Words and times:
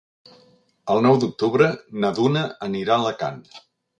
El 0.93 1.01
nou 1.07 1.19
d'octubre 1.23 1.69
na 2.05 2.11
Duna 2.21 2.43
anirà 2.71 2.95
a 2.95 3.01
Alacant. 3.05 3.41